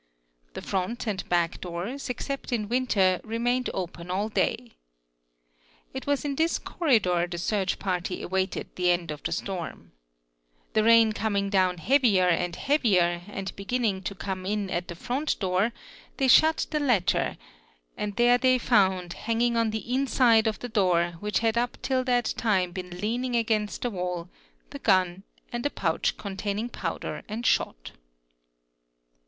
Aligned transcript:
The 0.55 0.63
front 0.63 1.05
and 1.05 1.29
back 1.29 1.61
doors, 1.61 2.09
except 2.09 2.51
in 2.51 2.67
winter, 2.69 3.21
remained 3.23 3.69
open 3.71 4.09
all 4.09 4.29
day. 4.29 4.71
It 5.93 6.07
was 6.07 6.25
in 6.25 6.33
this 6.37 6.57
corridor 6.57 7.27
the 7.29 7.37
search 7.37 7.77
party 7.77 8.23
awaited 8.23 8.75
the 8.75 8.89
end 8.89 9.11
of 9.11 9.21
the 9.21 9.31
sto 9.31 9.63
n 9.63 9.91
The 10.73 10.83
rain 10.83 11.13
coming 11.13 11.51
down 11.51 11.77
heavier 11.77 12.27
and 12.27 12.55
heavier 12.55 13.21
and 13.27 13.55
beginning 13.55 14.01
to 14.05 14.15
come 14.15 14.43
in 14.43 14.71
a 14.71 14.81
the 14.81 14.95
front 14.95 15.37
door, 15.39 15.71
they 16.17 16.27
shut 16.27 16.65
the 16.71 16.79
latter 16.79 17.37
and 17.95 18.15
there 18.15 18.39
they 18.39 18.57
found, 18.57 19.13
hanging 19.13 19.55
on 19.55 19.69
thi 19.71 19.83
inside 19.87 20.47
of 20.47 20.57
the 20.57 20.67
door, 20.69 21.11
which 21.19 21.41
had 21.41 21.59
up 21.59 21.77
till 21.83 22.03
that 22.05 22.25
time 22.35 22.71
been 22.71 22.89
leaning 22.99 23.35
against 23.35 23.83
th 23.83 23.91
wall, 23.93 24.29
the 24.71 24.79
gun 24.79 25.21
and 25.53 25.63
a 25.63 25.69
pouch 25.69 26.17
containing 26.17 26.69
powder 26.69 27.21
and 27.29 27.45
shot. 27.45 27.91